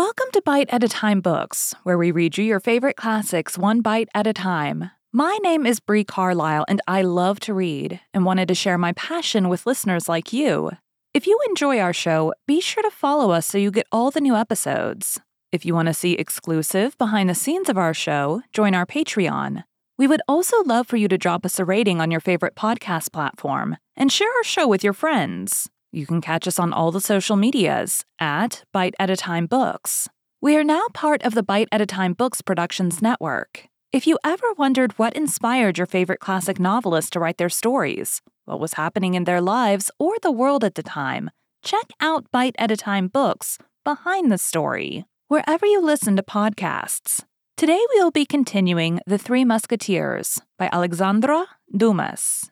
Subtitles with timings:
[0.00, 3.82] Welcome to Bite at a Time Books, where we read you your favorite classics one
[3.82, 4.90] bite at a time.
[5.12, 8.92] My name is Bree Carlisle, and I love to read and wanted to share my
[8.92, 10.70] passion with listeners like you.
[11.12, 14.22] If you enjoy our show, be sure to follow us so you get all the
[14.22, 15.20] new episodes.
[15.52, 19.64] If you want to see exclusive behind the scenes of our show, join our Patreon.
[19.98, 23.12] We would also love for you to drop us a rating on your favorite podcast
[23.12, 25.68] platform and share our show with your friends.
[25.92, 30.08] You can catch us on all the social medias at Bite at a Time Books.
[30.40, 33.66] We are now part of the Bite at a Time Books Productions Network.
[33.92, 38.60] If you ever wondered what inspired your favorite classic novelists to write their stories, what
[38.60, 41.28] was happening in their lives or the world at the time,
[41.64, 47.24] check out Bite at a Time Books Behind the Story, wherever you listen to podcasts.
[47.56, 52.48] Today we will be continuing The Three Musketeers by Alexandre Dumas.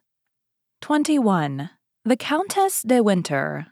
[0.80, 1.70] 21.
[2.04, 3.66] The Countess de Winter.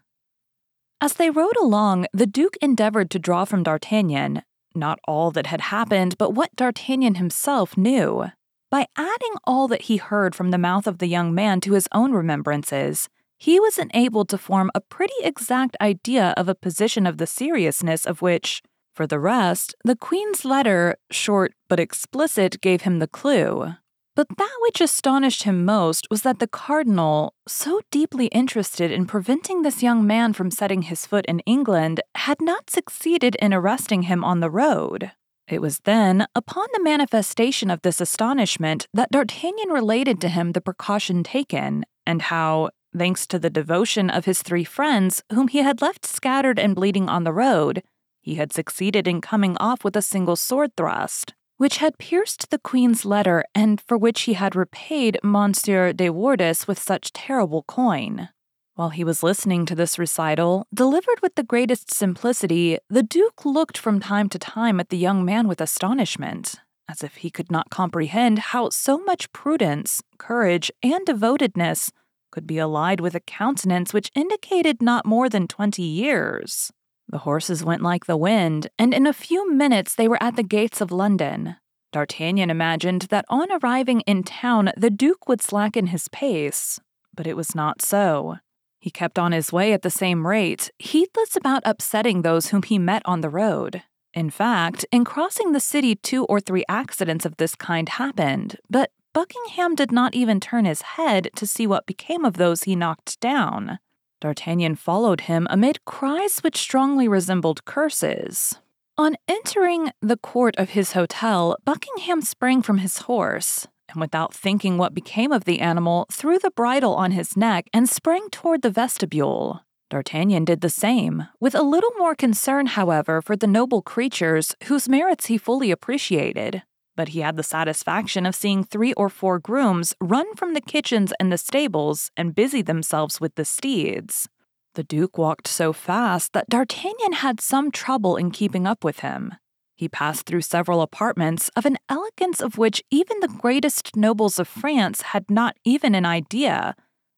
[1.00, 4.42] As they rode along, the Duke endeavored to draw from D'Artagnan
[4.76, 8.26] not all that had happened, but what D'Artagnan himself knew.
[8.70, 11.88] By adding all that he heard from the mouth of the young man to his
[11.92, 17.18] own remembrances, he was enabled to form a pretty exact idea of a position of
[17.18, 18.62] the seriousness of which,
[18.94, 23.74] for the rest, the Queen's letter, short but explicit, gave him the clue.
[24.16, 29.60] But that which astonished him most was that the cardinal, so deeply interested in preventing
[29.60, 34.24] this young man from setting his foot in England, had not succeeded in arresting him
[34.24, 35.12] on the road.
[35.48, 40.62] It was then, upon the manifestation of this astonishment, that D'Artagnan related to him the
[40.62, 45.82] precaution taken, and how, thanks to the devotion of his three friends, whom he had
[45.82, 47.82] left scattered and bleeding on the road,
[48.22, 52.58] he had succeeded in coming off with a single sword thrust which had pierced the
[52.58, 58.28] Queen's letter and for which he had repaid Monsieur de Wardes with such terrible coin.
[58.74, 63.78] While he was listening to this recital, delivered with the greatest simplicity, the Duke looked
[63.78, 67.70] from time to time at the young man with astonishment, as if he could not
[67.70, 71.90] comprehend how so much prudence, courage, and devotedness
[72.30, 76.70] could be allied with a countenance which indicated not more than twenty years.
[77.08, 80.42] The horses went like the wind, and in a few minutes they were at the
[80.42, 81.56] gates of London.
[81.92, 86.80] D'Artagnan imagined that on arriving in town the Duke would slacken his pace,
[87.14, 88.36] but it was not so.
[88.80, 92.78] He kept on his way at the same rate, heedless about upsetting those whom he
[92.78, 93.82] met on the road.
[94.14, 98.90] In fact, in crossing the city, two or three accidents of this kind happened, but
[99.12, 103.18] Buckingham did not even turn his head to see what became of those he knocked
[103.20, 103.78] down.
[104.20, 108.54] D'Artagnan followed him amid cries which strongly resembled curses.
[108.96, 114.78] On entering the court of his hotel, Buckingham sprang from his horse, and without thinking
[114.78, 118.70] what became of the animal, threw the bridle on his neck and sprang toward the
[118.70, 119.60] vestibule.
[119.90, 124.88] D'Artagnan did the same, with a little more concern, however, for the noble creatures whose
[124.88, 126.62] merits he fully appreciated
[126.96, 131.12] but he had the satisfaction of seeing three or four grooms run from the kitchens
[131.20, 134.28] and the stables and busy themselves with the steeds.
[134.74, 139.34] The Duke walked so fast that D'Artagnan had some trouble in keeping up with him.
[139.74, 144.48] He passed through several apartments of an elegance of which even the greatest nobles of
[144.48, 146.74] France had not even an idea,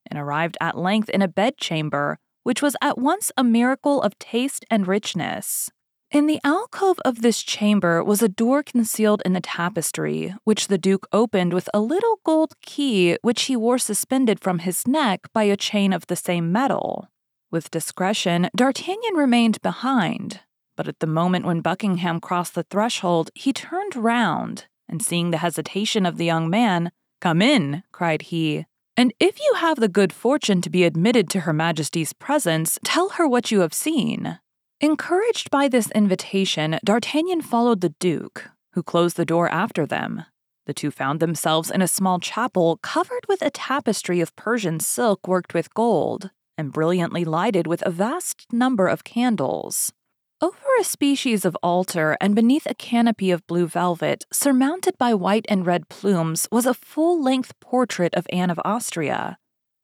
[0.07, 4.65] and arrived at length in a bedchamber which was at once a miracle of taste
[4.71, 5.71] and richness.
[6.11, 10.79] In the alcove of this chamber was a door concealed in the tapestry, which the
[10.79, 15.43] Duke opened with a little gold key which he wore suspended from his neck by
[15.43, 17.09] a chain of the same metal.
[17.51, 20.41] With discretion, D'Artagnan remained behind,
[20.79, 25.39] but at the moment when Buckingham crossed the threshold, he turned round, and seeing the
[25.39, 26.91] hesitation of the young man,
[27.21, 28.65] Come in, cried he,
[28.97, 33.11] and if you have the good fortune to be admitted to Her Majesty's presence, tell
[33.11, 34.39] her what you have seen.
[34.81, 40.23] Encouraged by this invitation, D'Artagnan followed the Duke, who closed the door after them.
[40.67, 45.27] The two found themselves in a small chapel covered with a tapestry of Persian silk
[45.27, 49.93] worked with gold, and brilliantly lighted with a vast number of candles.
[50.41, 55.47] Over a species of altar and beneath a canopy of blue velvet, surmounted by white
[55.49, 59.39] and red plumes, was a full length portrait of Anne of Austria,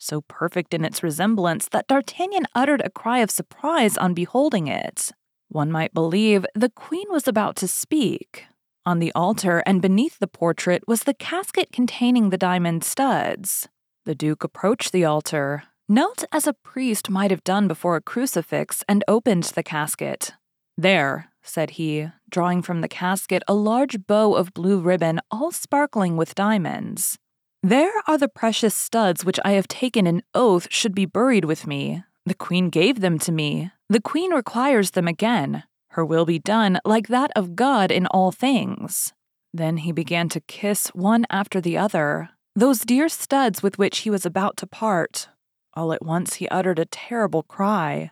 [0.05, 5.13] so perfect in its resemblance that D'Artagnan uttered a cry of surprise on beholding it.
[5.49, 8.45] One might believe the queen was about to speak.
[8.87, 13.69] On the altar and beneath the portrait was the casket containing the diamond studs.
[14.05, 18.85] The duke approached the altar, knelt as a priest might have done before a crucifix,
[18.87, 20.33] and opened the casket.
[20.77, 26.17] There, said he, drawing from the casket a large bow of blue ribbon all sparkling
[26.17, 27.19] with diamonds.
[27.65, 31.67] There are the precious studs which I have taken an oath should be buried with
[31.67, 32.05] me.
[32.27, 33.71] The queen gave them to me.
[33.89, 35.63] The queen requires them again.
[35.93, 39.15] Her will be done like that of God in all things.
[39.55, 44.11] Then he began to kiss one after the other, those dear studs with which he
[44.11, 45.31] was about to part.
[45.73, 48.11] All at once he uttered a terrible cry.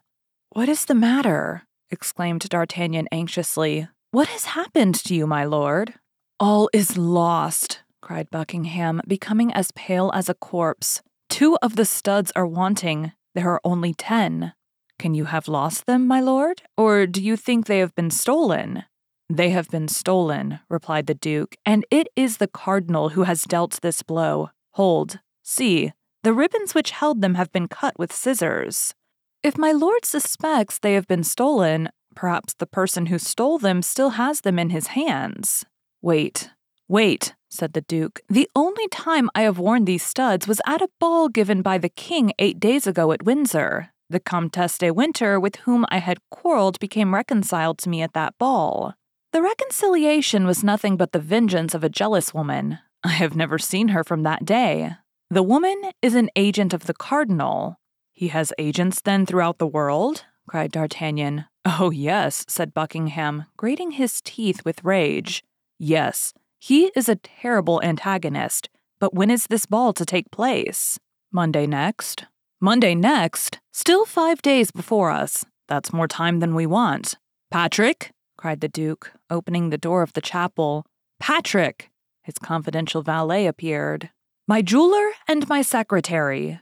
[0.48, 1.64] What is the matter?
[1.90, 3.86] exclaimed D'Artagnan anxiously.
[4.12, 5.92] What has happened to you, my lord?
[6.40, 11.00] All is lost, cried Buckingham, becoming as pale as a corpse.
[11.30, 13.12] Two of the studs are wanting.
[13.34, 14.52] There are only ten.
[14.98, 16.62] Can you have lost them, my lord?
[16.76, 18.84] Or do you think they have been stolen?
[19.30, 23.80] They have been stolen, replied the Duke, and it is the Cardinal who has dealt
[23.80, 24.50] this blow.
[24.72, 28.94] Hold, see, the ribbons which held them have been cut with scissors.
[29.42, 34.10] If my lord suspects they have been stolen, perhaps the person who stole them still
[34.10, 35.64] has them in his hands.
[36.02, 36.50] Wait,
[36.86, 38.20] wait, said the Duke.
[38.28, 41.88] The only time I have worn these studs was at a ball given by the
[41.88, 43.90] king eight days ago at Windsor.
[44.08, 48.36] The Comtesse de Winter, with whom I had quarreled, became reconciled to me at that
[48.38, 48.94] ball.
[49.32, 52.78] The reconciliation was nothing but the vengeance of a jealous woman.
[53.04, 54.92] I have never seen her from that day.
[55.30, 57.76] The woman is an agent of the cardinal.
[58.12, 60.24] He has agents then throughout the world?
[60.46, 61.46] cried D'Artagnan.
[61.64, 65.42] Oh, yes, said Buckingham, grating his teeth with rage.
[65.78, 68.68] Yes, he is a terrible antagonist.
[69.00, 70.96] But when is this ball to take place?
[71.32, 72.26] Monday next.
[72.60, 73.58] Monday next?
[73.72, 75.44] Still five days before us.
[75.66, 77.16] That's more time than we want.
[77.50, 80.86] Patrick, cried the Duke, opening the door of the chapel.
[81.18, 81.90] Patrick!
[82.22, 84.10] His confidential valet appeared.
[84.46, 86.60] My jeweler and my secretary.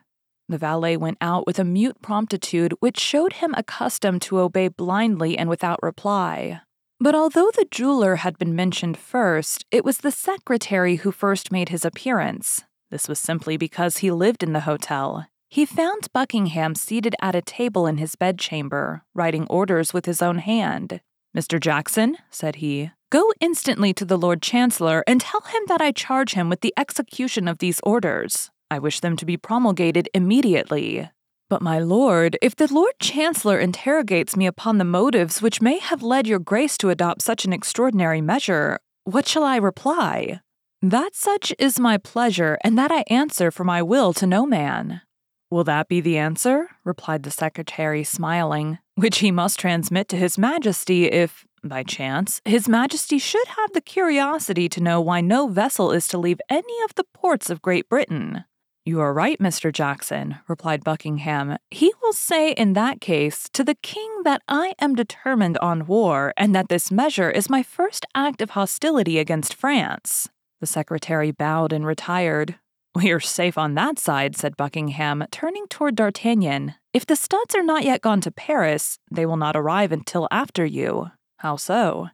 [0.49, 5.37] The valet went out with a mute promptitude which showed him accustomed to obey blindly
[5.37, 6.63] and without reply.
[7.03, 11.71] But although the jeweler had been mentioned first, it was the secretary who first made
[11.71, 12.65] his appearance.
[12.91, 15.27] This was simply because he lived in the hotel.
[15.49, 20.39] He found Buckingham seated at a table in his bedchamber, writing orders with his own
[20.39, 21.01] hand.
[21.35, 21.59] Mr.
[21.59, 26.35] Jackson, said he, Go instantly to the Lord Chancellor and tell him that I charge
[26.35, 28.51] him with the execution of these orders.
[28.71, 31.09] I wish them to be promulgated immediately.
[31.51, 36.01] But, my lord, if the Lord Chancellor interrogates me upon the motives which may have
[36.01, 40.41] led your grace to adopt such an extraordinary measure, what shall I reply?
[40.81, 45.03] That such is my pleasure, and that I answer for my will to no man.
[45.51, 46.69] Will that be the answer?
[46.85, 52.69] replied the secretary, smiling, which he must transmit to His Majesty if, by chance, His
[52.69, 56.95] Majesty should have the curiosity to know why no vessel is to leave any of
[56.95, 58.45] the ports of Great Britain.
[58.91, 59.73] You are right, Mr.
[59.73, 61.59] Jackson, replied Buckingham.
[61.71, 66.35] He will say in that case to the king that I am determined on war,
[66.37, 70.29] and that this measure is my first act of hostility against France.
[70.61, 72.57] The secretary bowed and retired.
[72.97, 76.75] We are safe on that side, said Buckingham, turning toward D'Artagnan.
[76.93, 80.67] If the studs are not yet gone to Paris, they will not arrive until after
[80.67, 81.13] you.
[81.37, 82.09] How so?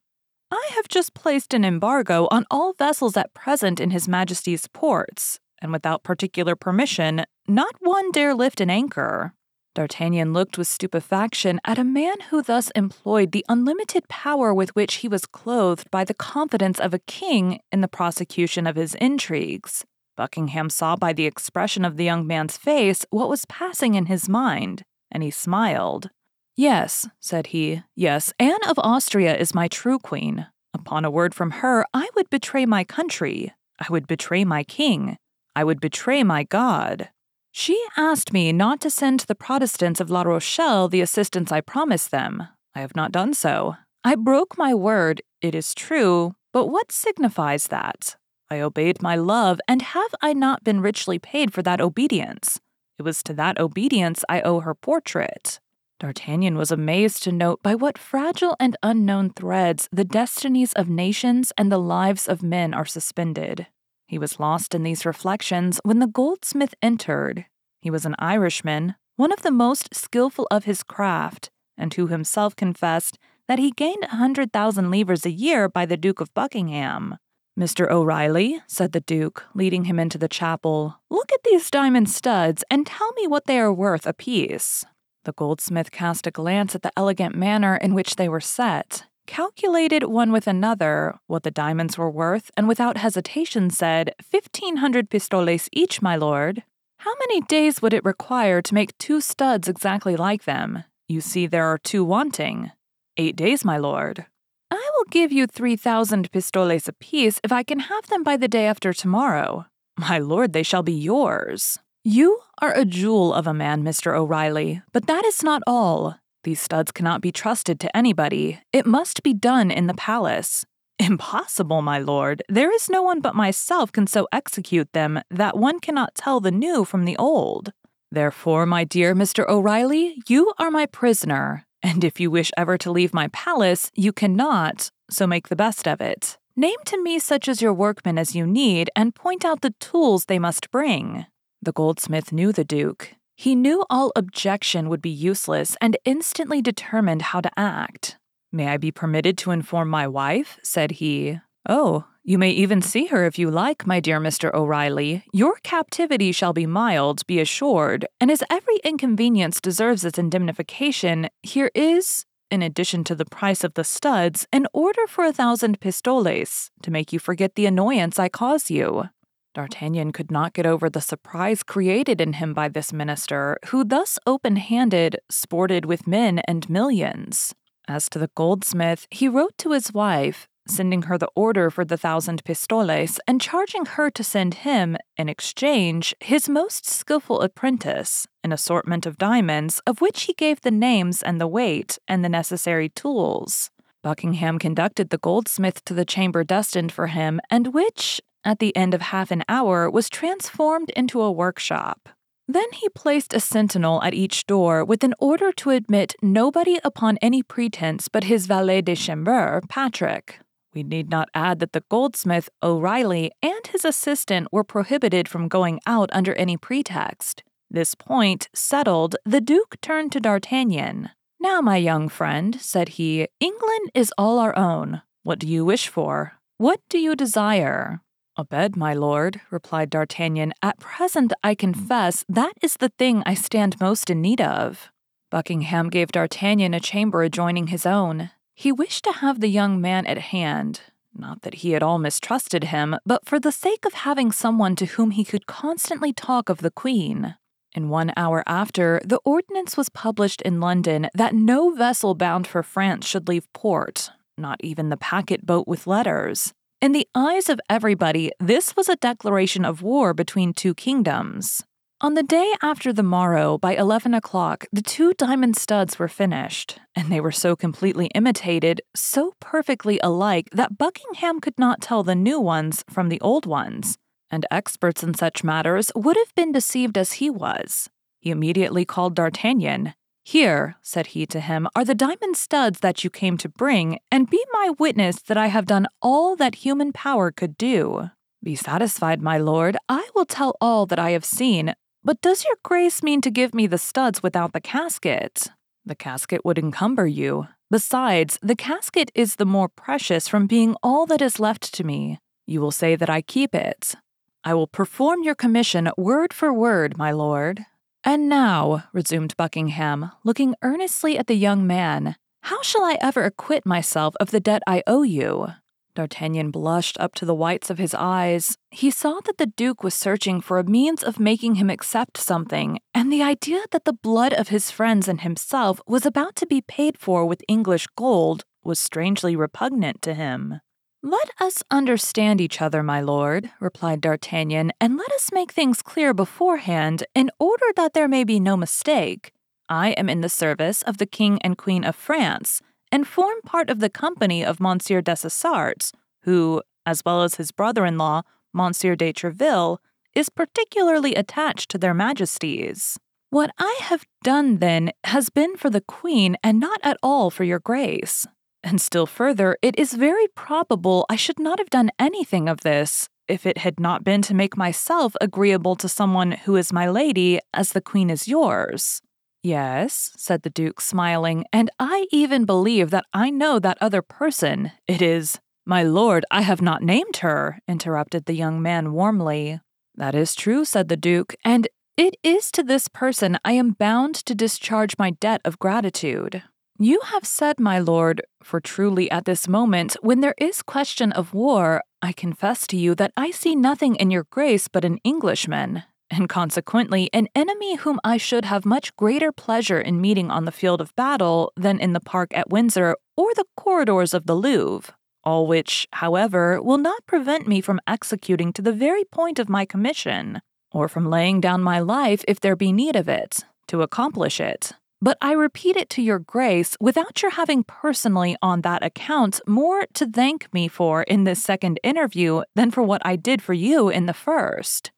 [0.50, 5.40] I have just placed an embargo on all vessels at present in His Majesty's ports,
[5.60, 9.32] and without particular permission, not one dare lift an anchor.
[9.74, 14.96] D'Artagnan looked with stupefaction at a man who thus employed the unlimited power with which
[14.96, 19.84] he was clothed by the confidence of a king in the prosecution of his intrigues.
[20.16, 24.30] Buckingham saw by the expression of the young man's face what was passing in his
[24.30, 24.82] mind,
[25.12, 26.08] and he smiled.
[26.56, 30.46] Yes, said he, yes, Anne of Austria is my true queen.
[30.72, 33.52] Upon a word from her, I would betray my country.
[33.78, 35.18] I would betray my king.
[35.56, 37.08] I would betray my God.
[37.50, 41.62] She asked me not to send to the Protestants of La Rochelle the assistance I
[41.62, 42.48] promised them.
[42.74, 43.76] I have not done so.
[44.04, 48.16] I broke my word, it is true, but what signifies that?
[48.50, 52.60] I obeyed my love, and have I not been richly paid for that obedience?
[52.98, 55.58] It was to that obedience I owe her portrait.
[55.98, 61.50] D'Artagnan was amazed to note by what fragile and unknown threads the destinies of nations
[61.56, 63.66] and the lives of men are suspended.
[64.06, 67.46] He was lost in these reflections when the goldsmith entered.
[67.80, 72.54] He was an Irishman, one of the most skilful of his craft, and who himself
[72.54, 77.16] confessed that he gained a hundred thousand livres a year by the Duke of Buckingham.
[77.58, 77.90] Mr.
[77.90, 82.86] O'Reilly, said the Duke, leading him into the chapel, look at these diamond studs and
[82.86, 84.84] tell me what they are worth apiece.
[85.24, 90.04] The goldsmith cast a glance at the elegant manner in which they were set, calculated
[90.04, 95.68] one with another what the diamonds were worth, and without hesitation said, Fifteen hundred pistoles
[95.72, 96.62] each, my lord.
[96.98, 100.84] How many days would it require to make two studs exactly like them?
[101.08, 102.72] You see, there are two wanting.
[103.16, 104.26] Eight days, my lord.
[104.70, 108.48] I will give you three thousand pistoles apiece if I can have them by the
[108.48, 109.66] day after tomorrow.
[109.98, 111.78] My lord, they shall be yours.
[112.04, 114.16] You are a jewel of a man, Mr.
[114.16, 116.16] O'Reilly, but that is not all.
[116.46, 118.60] These studs cannot be trusted to anybody.
[118.72, 120.64] It must be done in the palace.
[120.96, 122.40] Impossible, my lord.
[122.48, 126.52] There is no one but myself can so execute them that one cannot tell the
[126.52, 127.72] new from the old.
[128.12, 129.44] Therefore, my dear Mr.
[129.48, 134.12] O'Reilly, you are my prisoner, and if you wish ever to leave my palace, you
[134.12, 136.38] cannot, so make the best of it.
[136.54, 140.26] Name to me such as your workmen as you need, and point out the tools
[140.26, 141.26] they must bring.
[141.60, 143.16] The goldsmith knew the Duke.
[143.36, 148.16] He knew all objection would be useless and instantly determined how to act.
[148.50, 150.58] May I be permitted to inform my wife?
[150.62, 151.40] said he.
[151.68, 154.52] Oh, you may even see her if you like, my dear Mr.
[154.54, 155.22] O'Reilly.
[155.34, 161.70] Your captivity shall be mild, be assured, and as every inconvenience deserves its indemnification, here
[161.74, 166.70] is, in addition to the price of the studs, an order for a thousand pistoles
[166.82, 169.10] to make you forget the annoyance I cause you.
[169.56, 174.18] D'Artagnan could not get over the surprise created in him by this minister, who thus
[174.26, 177.54] open handed sported with men and millions.
[177.88, 181.96] As to the goldsmith, he wrote to his wife, sending her the order for the
[181.96, 188.52] thousand pistoles and charging her to send him, in exchange, his most skilful apprentice, an
[188.52, 192.90] assortment of diamonds, of which he gave the names and the weight and the necessary
[192.90, 193.70] tools.
[194.02, 198.94] Buckingham conducted the goldsmith to the chamber destined for him, and which, at the end
[198.94, 202.08] of half an hour, was transformed into a workshop.
[202.48, 207.18] Then he placed a sentinel at each door with an order to admit nobody upon
[207.20, 210.38] any pretense but his valet de chambre, Patrick.
[210.72, 215.80] We need not add that the goldsmith, O'Reilly, and his assistant were prohibited from going
[215.86, 217.42] out under any pretext.
[217.68, 221.10] This point settled, the Duke turned to D'Artagnan.
[221.40, 225.02] Now, my young friend, said he, England is all our own.
[225.24, 226.34] What do you wish for?
[226.58, 228.00] What do you desire?
[228.38, 230.52] A bed, my lord, replied D'Artagnan.
[230.62, 231.56] At present, I hmm.
[231.56, 234.90] confess, that is the thing I stand most in need of.
[235.30, 238.30] Buckingham gave D'Artagnan a chamber adjoining his own.
[238.54, 240.82] He wished to have the young man at hand,
[241.14, 244.86] not that he at all mistrusted him, but for the sake of having someone to
[244.86, 247.36] whom he could constantly talk of the Queen.
[247.74, 252.62] In one hour after, the ordinance was published in London that no vessel bound for
[252.62, 256.52] France should leave port, not even the packet boat with letters.
[256.78, 261.64] In the eyes of everybody, this was a declaration of war between two kingdoms.
[262.02, 266.78] On the day after the morrow, by 11 o'clock, the two diamond studs were finished,
[266.94, 272.14] and they were so completely imitated, so perfectly alike, that Buckingham could not tell the
[272.14, 273.96] new ones from the old ones,
[274.30, 277.88] and experts in such matters would have been deceived as he was.
[278.20, 279.94] He immediately called D'Artagnan,
[280.26, 284.28] here, said he to him, are the diamond studs that you came to bring, and
[284.28, 288.10] be my witness that I have done all that human power could do.
[288.42, 292.56] Be satisfied, my lord, I will tell all that I have seen, but does your
[292.64, 295.46] grace mean to give me the studs without the casket?
[295.84, 297.46] The casket would encumber you.
[297.70, 302.18] Besides, the casket is the more precious from being all that is left to me.
[302.48, 303.94] You will say that I keep it.
[304.42, 307.64] I will perform your commission word for word, my lord.
[308.06, 313.66] And now, resumed Buckingham, looking earnestly at the young man, how shall I ever acquit
[313.66, 315.48] myself of the debt I owe you?
[315.96, 318.56] D'Artagnan blushed up to the whites of his eyes.
[318.70, 322.78] He saw that the Duke was searching for a means of making him accept something,
[322.94, 326.60] and the idea that the blood of his friends and himself was about to be
[326.60, 330.60] paid for with English gold was strangely repugnant to him.
[331.08, 336.12] Let us understand each other, my lord, replied D'Artagnan, and let us make things clear
[336.12, 339.30] beforehand, in order that there may be no mistake.
[339.68, 342.60] I am in the service of the King and Queen of France,
[342.90, 347.86] and form part of the company of Monsieur Dessessarts, who, as well as his brother
[347.86, 348.22] in law,
[348.52, 349.78] Monsieur de Treville,
[350.16, 352.98] is particularly attached to their majesties.
[353.30, 357.44] What I have done, then, has been for the Queen and not at all for
[357.44, 358.26] your grace.
[358.66, 363.08] And still further, it is very probable I should not have done anything of this
[363.28, 367.38] if it had not been to make myself agreeable to someone who is my lady
[367.54, 369.02] as the queen is yours.
[369.40, 374.72] Yes, said the Duke, smiling, and I even believe that I know that other person.
[374.88, 375.38] It is.
[375.64, 379.60] My lord, I have not named her, interrupted the young man warmly.
[379.94, 384.16] That is true, said the Duke, and it is to this person I am bound
[384.26, 386.42] to discharge my debt of gratitude.
[386.78, 391.32] You have said, my lord, for truly at this moment, when there is question of
[391.32, 395.84] war, I confess to you that I see nothing in your grace but an Englishman,
[396.10, 400.52] and consequently an enemy whom I should have much greater pleasure in meeting on the
[400.52, 404.92] field of battle than in the park at Windsor or the corridors of the Louvre.
[405.24, 409.64] All which, however, will not prevent me from executing to the very point of my
[409.64, 410.42] commission,
[410.72, 414.72] or from laying down my life if there be need of it, to accomplish it.
[415.06, 419.86] But I repeat it to your grace without your having personally on that account more
[419.94, 423.88] to thank me for in this second interview than for what I did for you
[423.88, 424.90] in the first.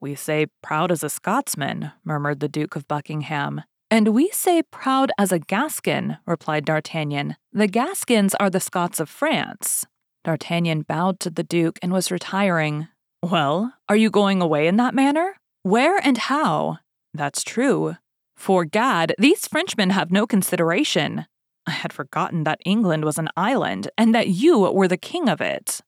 [0.00, 3.62] We say proud as a Scotsman, murmured the Duke of Buckingham.
[3.90, 7.34] And we say proud as a Gascon, replied D'Artagnan.
[7.52, 9.84] The Gascons are the Scots of France.
[10.22, 12.86] D'Artagnan bowed to the Duke and was retiring.
[13.24, 15.34] Well, are you going away in that manner?
[15.64, 16.78] Where and how?
[17.12, 17.96] That's true.
[18.38, 21.26] For gad, these Frenchmen have no consideration.
[21.66, 25.40] I had forgotten that England was an island and that you were the king of
[25.40, 25.80] it.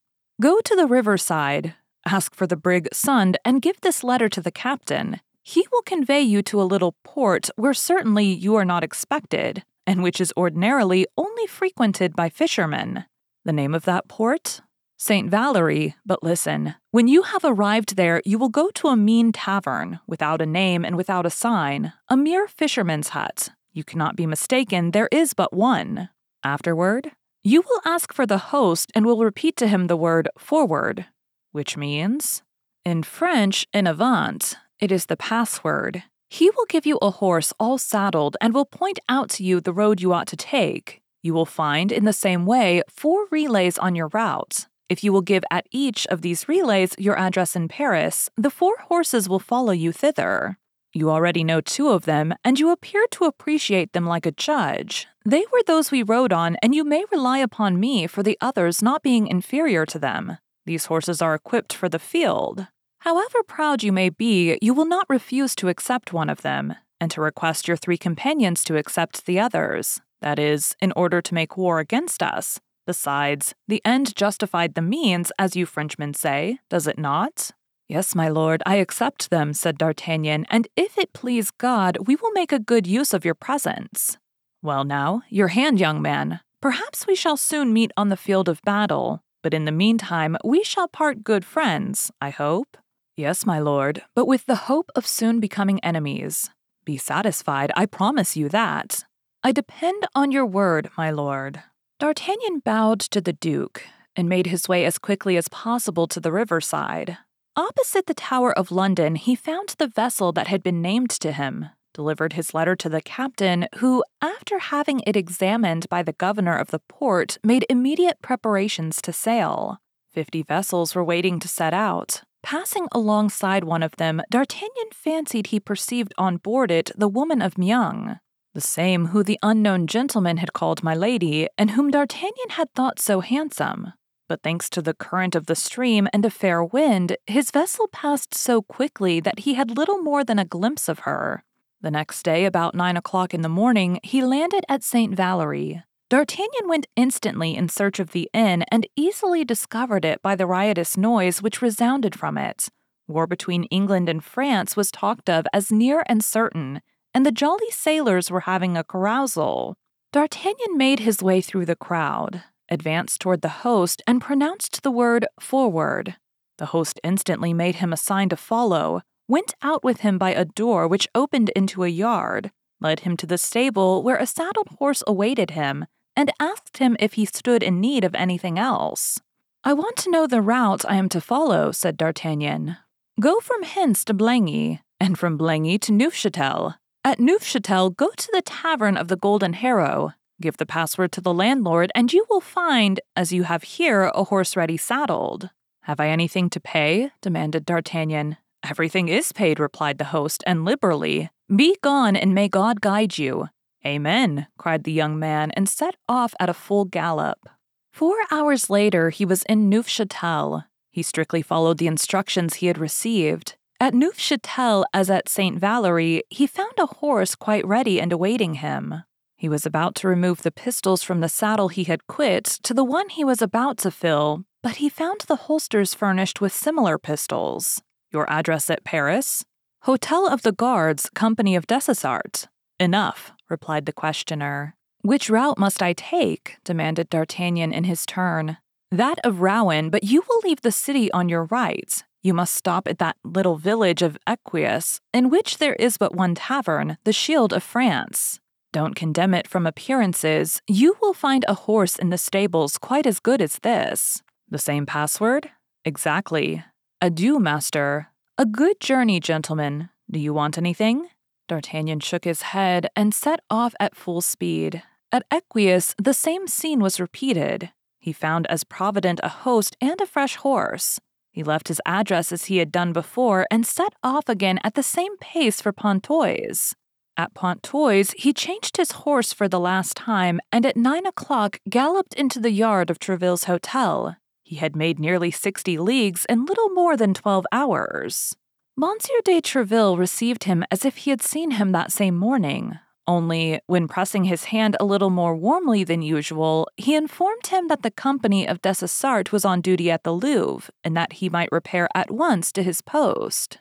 [0.42, 4.50] Go to the riverside, ask for the brig Sund, and give this letter to the
[4.50, 5.20] captain.
[5.44, 10.02] He will convey you to a little port where certainly you are not expected, and
[10.02, 13.04] which is ordinarily only frequented by fishermen.
[13.44, 14.60] The name of that port?
[15.02, 15.30] St.
[15.30, 16.74] Valery, but listen.
[16.90, 20.84] When you have arrived there, you will go to a mean tavern, without a name
[20.84, 23.48] and without a sign, a mere fisherman's hut.
[23.72, 26.10] You cannot be mistaken, there is but one.
[26.44, 31.06] Afterward, you will ask for the host and will repeat to him the word forward,
[31.50, 32.42] which means,
[32.84, 36.02] in French, in avant, it is the password.
[36.28, 39.72] He will give you a horse all saddled and will point out to you the
[39.72, 41.00] road you ought to take.
[41.22, 44.66] You will find, in the same way, four relays on your route.
[44.90, 48.74] If you will give at each of these relays your address in Paris, the four
[48.88, 50.58] horses will follow you thither.
[50.92, 55.06] You already know two of them, and you appear to appreciate them like a judge.
[55.24, 58.82] They were those we rode on, and you may rely upon me for the others
[58.82, 60.38] not being inferior to them.
[60.66, 62.66] These horses are equipped for the field.
[63.02, 67.12] However proud you may be, you will not refuse to accept one of them, and
[67.12, 70.00] to request your three companions to accept the others.
[70.20, 72.58] That is, in order to make war against us.
[72.90, 77.52] Besides, the end justified the means, as you Frenchmen say, does it not?
[77.88, 82.32] Yes, my lord, I accept them, said D'Artagnan, and if it please God, we will
[82.32, 84.18] make a good use of your presence.
[84.60, 86.40] Well, now, your hand, young man.
[86.60, 90.64] Perhaps we shall soon meet on the field of battle, but in the meantime, we
[90.64, 92.76] shall part good friends, I hope.
[93.16, 96.50] Yes, my lord, but with the hope of soon becoming enemies.
[96.84, 99.04] Be satisfied, I promise you that.
[99.44, 101.62] I depend on your word, my lord.
[102.00, 103.84] D'Artagnan bowed to the Duke
[104.16, 107.18] and made his way as quickly as possible to the riverside.
[107.56, 111.66] Opposite the Tower of London, he found the vessel that had been named to him,
[111.92, 116.70] delivered his letter to the captain, who, after having it examined by the governor of
[116.70, 119.76] the port, made immediate preparations to sail.
[120.10, 122.22] Fifty vessels were waiting to set out.
[122.42, 127.56] Passing alongside one of them, D'Artagnan fancied he perceived on board it the woman of
[127.56, 128.20] Meung
[128.54, 132.98] the same who the unknown gentleman had called my lady, and whom D'Artagnan had thought
[132.98, 133.92] so handsome.
[134.28, 138.34] But thanks to the current of the stream and a fair wind, his vessel passed
[138.34, 141.44] so quickly that he had little more than a glimpse of her.
[141.80, 145.14] The next day, about nine o'clock in the morning, he landed at St.
[145.14, 145.82] Valery.
[146.10, 150.96] D'Artagnan went instantly in search of the inn and easily discovered it by the riotous
[150.96, 152.68] noise which resounded from it.
[153.06, 156.82] War between England and France was talked of as near and certain,
[157.14, 159.76] and the jolly sailors were having a carousal.
[160.12, 165.26] D'Artagnan made his way through the crowd, advanced toward the host, and pronounced the word
[165.38, 166.16] forward.
[166.58, 170.44] The host instantly made him a sign to follow, went out with him by a
[170.44, 175.02] door which opened into a yard, led him to the stable where a saddled horse
[175.06, 179.20] awaited him, and asked him if he stood in need of anything else.
[179.62, 182.76] I want to know the route I am to follow, said D'Artagnan.
[183.20, 188.42] Go from hence to Blangy, and from Blangy to Neufchâtel, at Neufchâtel, go to the
[188.42, 193.00] Tavern of the Golden Harrow, give the password to the landlord, and you will find,
[193.16, 195.50] as you have here, a horse ready saddled.
[195.82, 197.10] Have I anything to pay?
[197.20, 198.36] demanded D'Artagnan.
[198.62, 201.30] Everything is paid, replied the host, and liberally.
[201.54, 203.48] Be gone, and may God guide you.
[203.86, 207.48] Amen, cried the young man, and set off at a full gallop.
[207.92, 210.64] Four hours later, he was in Neufchâtel.
[210.90, 213.56] He strictly followed the instructions he had received.
[213.82, 215.58] At Neufchâtel, as at St.
[215.58, 219.04] Valery, he found a horse quite ready and awaiting him.
[219.38, 222.84] He was about to remove the pistols from the saddle he had quit to the
[222.84, 227.80] one he was about to fill, but he found the holsters furnished with similar pistols.
[228.12, 229.46] Your address at Paris?
[229.84, 232.48] Hotel of the Guards, Company of Dessessart.
[232.78, 234.74] Enough, replied the questioner.
[235.00, 236.58] Which route must I take?
[236.64, 238.58] demanded D'Artagnan in his turn.
[238.90, 242.04] That of Rouen, but you will leave the city on your right.
[242.22, 246.34] You must stop at that little village of Ecouis, in which there is but one
[246.34, 248.40] tavern, the Shield of France.
[248.72, 250.60] Don't condemn it from appearances.
[250.68, 254.22] You will find a horse in the stables quite as good as this.
[254.48, 255.50] The same password?
[255.84, 256.62] Exactly.
[257.00, 258.08] Adieu, master.
[258.36, 259.88] A good journey, gentlemen.
[260.10, 261.08] Do you want anything?
[261.48, 264.82] D'Artagnan shook his head and set off at full speed.
[265.10, 267.70] At Ecouis, the same scene was repeated.
[267.98, 271.00] He found as provident a host and a fresh horse.
[271.30, 274.82] He left his address as he had done before and set off again at the
[274.82, 276.74] same pace for Pontoise.
[277.16, 282.14] At Pontoise, he changed his horse for the last time and at nine o'clock galloped
[282.14, 284.16] into the yard of Tréville's hotel.
[284.42, 288.34] He had made nearly sixty leagues in little more than twelve hours.
[288.76, 292.78] Monsieur de Tréville received him as if he had seen him that same morning,
[293.10, 297.82] only, when pressing his hand a little more warmly than usual, he informed him that
[297.82, 301.88] the company of Dessessart was on duty at the Louvre and that he might repair
[301.92, 303.58] at once to his post.